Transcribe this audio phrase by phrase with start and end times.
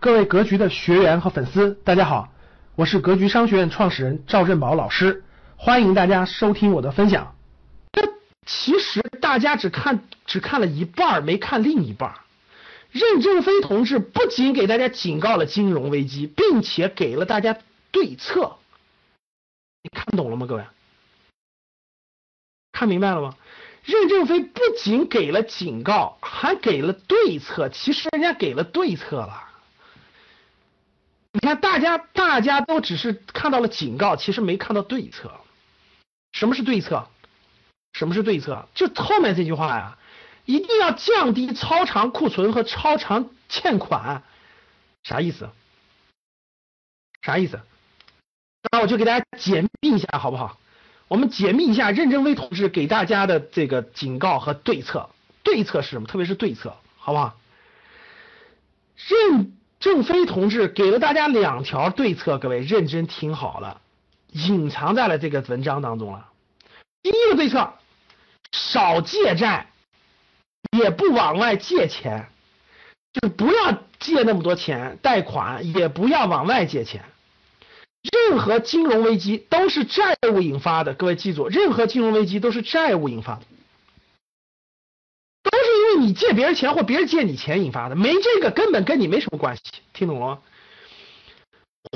[0.00, 2.32] 各位格局的学员和粉丝，大家好，
[2.74, 5.22] 我是格局商学院创始人赵振宝老师，
[5.56, 7.36] 欢迎大家收听我的分享。
[7.92, 8.10] 这
[8.46, 12.14] 其实大家只看只看了一半，没看另一半。
[12.90, 17.58] 任正非同志不仅给大家警告了金融危机，并且给了大家
[17.90, 18.56] 对策。
[19.82, 20.64] 你看懂了吗，各位？
[22.72, 23.34] 看明白了吗？
[23.84, 27.68] 任正非不仅给了警告，还给了对策。
[27.68, 29.48] 其实人家给了对策了。
[31.42, 35.32] 你看，大家大家都只是看到了警告，其实没看到对策。
[36.32, 37.08] 什么是对策？
[37.94, 38.68] 什么是对策？
[38.74, 39.98] 就后面这句话呀，
[40.44, 44.22] 一定要降低超长库存和超长欠款，
[45.02, 45.48] 啥意思？
[47.22, 47.58] 啥意思？
[48.70, 50.58] 那我就给大家解密一下，好不好？
[51.08, 55.08] 我们解密一下任正非同志给大家的这个警告和对策。
[55.42, 56.06] 对策是什么？
[56.06, 57.34] 特别是对策，好不好？
[59.08, 59.56] 任。
[59.80, 63.80] 郑飞同志给了大家两条对策，各位认真听好了，
[64.32, 66.28] 隐藏在了这个文章当中了。
[67.02, 67.72] 第一个对策，
[68.52, 69.66] 少借债，
[70.78, 72.28] 也不往外借钱，
[73.14, 77.02] 就是不要借那么多钱，贷款也不要往外借钱。
[78.28, 83.42] 任何金融危机都是债务引发的，各位记住，任何金融危机都是债务引发的。
[86.00, 89.62] 你借别人钱或别人借你钱引发的，没这个根本跟你没什么关系，
[89.92, 90.38] 听懂了吗？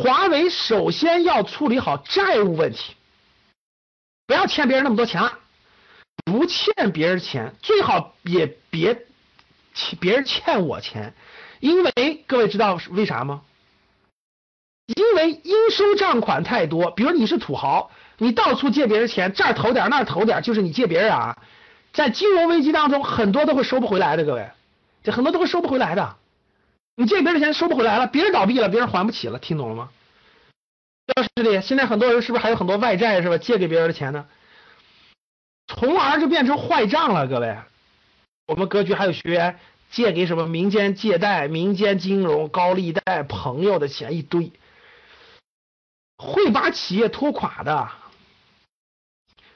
[0.02, 2.94] 华为首先要处理好债务问题，
[4.26, 5.38] 不要欠别人那么多钱了，
[6.24, 9.06] 不欠别人钱，最好也别
[10.00, 11.14] 别人欠我钱，
[11.60, 13.42] 因为各位知道为啥吗？
[14.86, 21.36] 因为应收账款太多，比如你是土豪，你到处借别人钱，这儿投点那儿投点，就是你借别人啊。
[21.94, 24.50] 在金融危机当中，很多都会收不回来的，各位，
[25.04, 26.16] 这很多都会收不回来的。
[26.96, 29.90] 你借别人的钱收不回来了，别人倒闭了，别人还不起了，听懂了吗？
[31.06, 33.38] 教室里现在很多人是不是还有很多外债是吧？
[33.38, 34.26] 借给别人的钱呢，
[35.68, 37.56] 从而就变成坏账了，各位。
[38.48, 39.60] 我们格局还有学员
[39.92, 44.50] 借给什么民间借贷、民间金融、高利贷、朋友的钱一堆，
[46.18, 47.88] 会把企业拖垮的。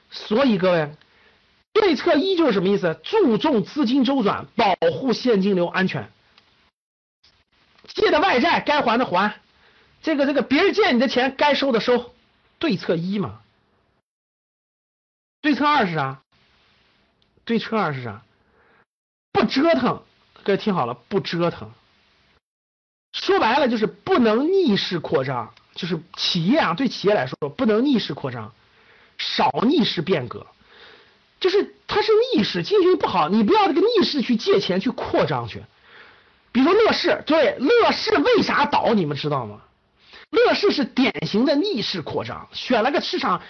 [0.09, 0.89] 所以各位。
[1.73, 2.99] 对策一就是什么意思？
[3.03, 6.11] 注重资金周转，保护现金流安全。
[7.87, 9.39] 借的外债该还的还，
[10.01, 12.13] 这个这个别人借你的钱该收的收。
[12.59, 13.41] 对策一嘛。
[15.41, 16.21] 对策二是啥？
[17.45, 18.21] 对策二是啥？
[19.31, 20.03] 不折腾，
[20.43, 21.71] 各位听好了，不折腾。
[23.13, 28.53] 说白了就是不能逆势扩张，就是企业啊，对企业来说不能逆势扩张，
[29.17, 30.45] 少逆势变革。
[31.39, 35.63] 就是它是逆势，经济不好，你不要这个逆势去借钱去扩张去。
[36.51, 38.93] 比如说乐视，对，乐视为啥倒？
[38.93, 39.61] 你们知道吗？
[40.31, 43.41] 乐视是典型的逆势扩张，选了个市场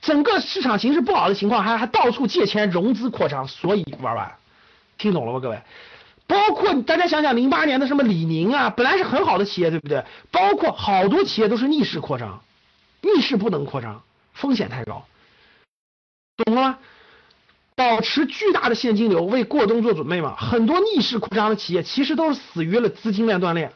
[0.00, 4.34] 整个市场形势不好的情况，还还到处借钱融资扩张，所以玩完。
[4.96, 5.60] 听懂了吗，各位？
[6.26, 10.02] 包括大家想想，零八年的什么李宁啊，本来是很好的企业，对不对？
[10.30, 12.42] 包括好多企业都是逆势扩张，
[13.02, 14.02] 逆势不能扩张，
[14.32, 15.04] 风险太高，
[16.44, 16.78] 懂了吗？
[17.84, 20.34] 保持巨大的现金流，为过冬做准备嘛。
[20.36, 23.72] 很多逆势扩张的企业其实都是死于了资金链断裂。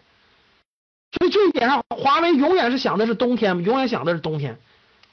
[1.19, 4.59] 所以这一点上，华为永远是想的是冬天，永远想的是冬天，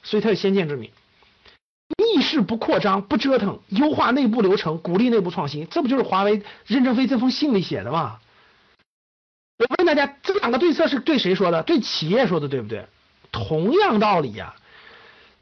[0.02, 0.90] 所以它有先见之明。
[1.98, 8.18] 逆势不扩张，不折腾，优化内部流程，鼓励内部创新，这不就是华为任正非这封信里写的吗？
[9.58, 11.62] 我问大家，这两个对策是对谁说的？
[11.62, 12.86] 对企业说的，对不对？
[13.30, 14.54] 同样道理呀。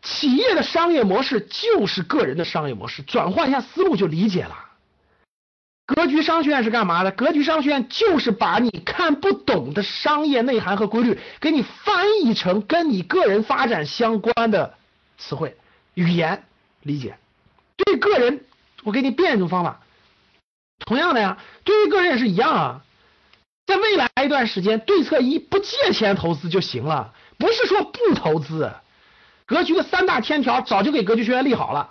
[0.05, 4.55] 企业的商业模式就是个人的商业模式，转换一下思路就理解了。
[5.87, 7.11] 格局商学院是干嘛的？
[7.11, 14.75] 格局商学院就是把你看不懂的商业内涵和规律，给你翻译成跟你个人发展相关的
[15.19, 15.57] 词汇、
[15.95, 16.45] 语言
[16.83, 17.17] 理解。
[17.77, 18.45] 对个人，
[18.83, 19.81] 我给你变一种方法。
[20.87, 22.85] 同样的呀，对于个人也是一样啊。
[23.67, 28.71] 在未来一段时间，对策一不借钱投资就行了，不是说不投资。
[29.47, 31.91] 格局的三大天条早就给格局学员立好了，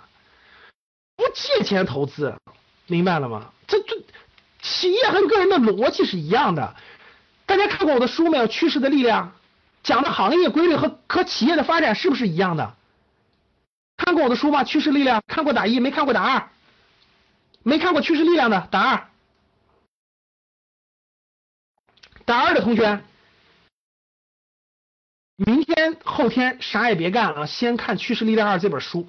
[1.16, 2.34] 不借钱投资，
[2.86, 3.52] 明白了吗？
[3.66, 3.96] 这这
[4.60, 6.74] 企业和个人的逻辑是一样的。
[7.46, 8.46] 大家看过我的书没有？
[8.46, 9.32] 趋势的力量
[9.82, 12.74] 讲的行业规律和和企业的发展是不是一样的？
[13.96, 14.64] 看过我的书吗？
[14.64, 16.48] 趋势力量看过打一，没看过打二。
[17.66, 19.08] 没看过趋势力量的打二，
[22.26, 23.02] 打二的同学。
[25.36, 29.08] 明天后天啥也别干了，先看《趋势力量二》这本书。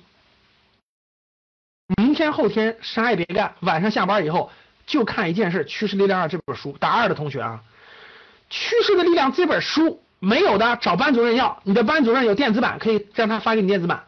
[1.97, 4.51] 明天后天啥也别干，晚上下班以后
[4.87, 6.75] 就看一件事，《趋势力量二》这本书。
[6.79, 7.63] 打二的同学啊，
[8.53, 11.61] 《趋势的力量这本书没有的，找班主任要。
[11.63, 14.07] 你的班主任有电子版，可以让他发给你电子版，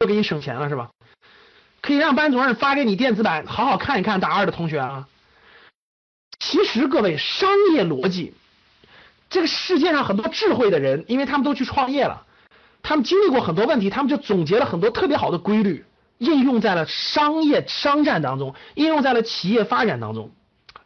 [0.00, 0.90] 又给你省钱了是吧？
[1.80, 4.20] 可以让班主任发给你电子版，好好看一看。
[4.20, 5.08] 大二的同学啊，
[6.38, 8.34] 其实各位，商业逻辑，
[9.30, 12.26] 这个世界上很多智慧的人，因为他们都去创业了，
[12.82, 15.84] 他们经历过很多问题，他们就总结了很多特别好的规律，
[16.18, 20.30] 应用在了商业商战当中，应用在了企业发展当中，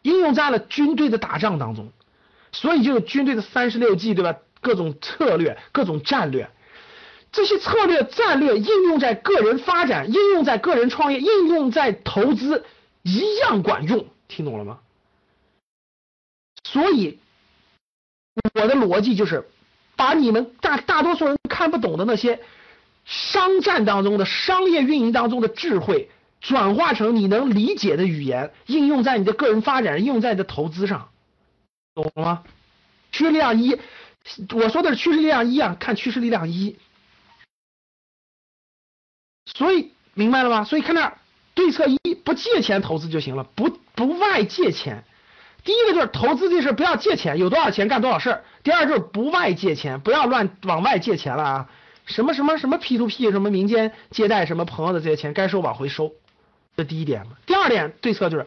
[0.02, 1.92] 应用在了军队的打仗当中，
[2.50, 4.36] 所以就有军队的三十六计，对吧？
[4.60, 6.48] 各种策略，各种战略。
[7.32, 12.64] 这些策略战略应用在个人发展，应用在个人创业，应用在投资，
[13.02, 14.80] 一样管用，听懂了吗？
[16.62, 17.18] 所以
[18.55, 19.49] 我的逻辑就是，
[19.96, 22.40] 把你们大大多数人看不懂的那些
[23.05, 31.11] 商战当中的商业运营当中的智慧，转化成你能理解的语言，应用在你的个人发展，应用在你的投资上，
[31.94, 32.44] 懂了吗？
[33.11, 33.79] 趋势力量一，
[34.55, 36.76] 我说的是趋势力量一啊，看趋势力量一。
[39.44, 40.64] 所以明白了吗？
[40.64, 41.19] 所以看那
[41.55, 45.05] 对策一，不借钱投资就行了，不不外借钱。
[45.64, 48.44] 第一个就是投资这事不要借钱，有多少钱干多少事儿。
[48.62, 51.70] 第二就是不外借钱，不要乱往外借钱了啊！
[52.05, 56.12] 什么什么什么 P to P，什么民间借贷，什么朋友的这些钱该收往回收，
[56.76, 57.25] 这第一点。
[57.47, 58.47] 第二点对策就是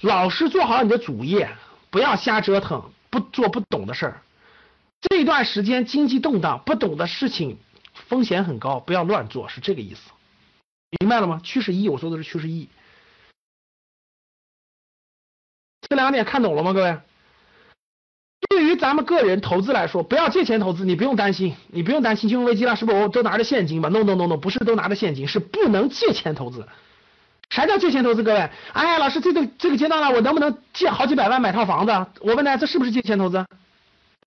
[0.00, 1.50] 老实做好你的主业，
[1.90, 4.22] 不要瞎折腾，不做不懂的事儿。
[5.02, 7.58] 这段时间经济动荡，不懂的事情
[7.92, 10.10] 风险很高，不要乱做，是这个意思。
[10.98, 11.42] 明白了吗？
[11.44, 12.68] 趋势一，我说的是趋势一。
[15.88, 16.98] 这两点看懂了吗，各位？
[18.48, 22.98] 对于咱们个人投资来说，不要借钱投资，你不用担心，你不用担心金融危机了，是不是？
[22.98, 26.66] 我都拿着现金吧？No No No No，不是都拿着现金，是不能借钱投资。
[27.50, 28.22] 啥叫借钱投资？
[28.22, 31.92] 各位，哎呀，老师，这个这个阶段了，我能不能借好几百万买套房子？
[32.20, 33.36] 我问大家，这是不是借钱投资？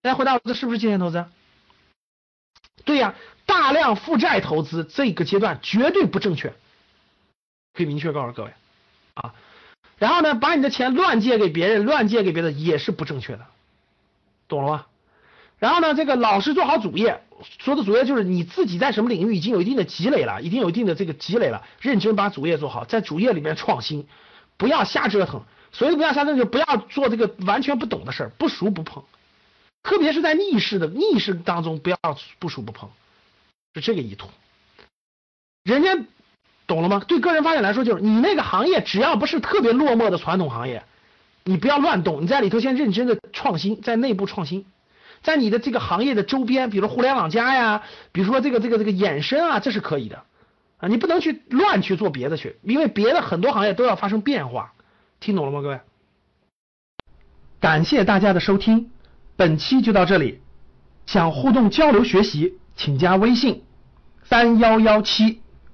[0.01, 1.23] 大家回答我，这是不是借钱投资？
[2.83, 3.13] 对呀。
[3.43, 6.53] 大量负债投资这个阶段绝对不正确，
[7.73, 8.53] 可以明确告诉各位
[9.15, 9.33] 啊。
[10.01, 13.45] 然后呢，把你的钱乱借给别人，乱借给别人也是不正确的，
[14.47, 14.85] 懂了吗？
[15.59, 17.21] 然后呢，这个老师做好主业，
[17.59, 24.07] 说的主业就是你自己在什么领域已经有一定的积累了，已经有一定的这个积累了，认真把主业做好，在主业里面创新，
[24.57, 25.43] 不要瞎折腾。
[25.71, 29.03] 所以不要瞎折腾，就不要做这个完全不懂的事儿，不熟不碰。
[29.83, 31.97] 特别是在逆势的逆势当中，不要
[32.39, 32.89] 不熟不碰。
[33.75, 34.27] 是这个意图，
[35.63, 35.95] 人家
[36.71, 37.03] 懂了吗？
[37.05, 40.83] 对个人发展来说，就是你那个行业只要不是特别落寞的传统行业，
[41.43, 44.65] 你不要乱动，你在里头先认真的创新，在内部创新，
[45.21, 47.83] 在你的这个行业的周边，比如互联网加呀，
[48.13, 50.23] 比如说这个这个这个衍生啊，这是可以的
[50.79, 54.71] 啊，你不能去乱去做别的去，因为别的很多行业都要发生变化，
[55.19, 55.79] 听懂了吗，各位？
[57.59, 58.89] 感谢大家的收听，
[59.35, 60.39] 本期就到这里，
[61.05, 62.57] 想互动交流学习。
[62.73, 63.63] 请加微信
[64.23, 65.40] 三幺幺七